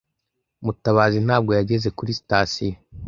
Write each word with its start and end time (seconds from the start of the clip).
Mutabazi 0.65 1.17
ntabwo 1.25 1.51
yageze 1.59 1.87
kuri 1.97 2.11
sitasiyo 2.19 2.75